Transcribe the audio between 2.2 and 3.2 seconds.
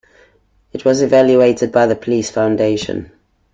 Foundation.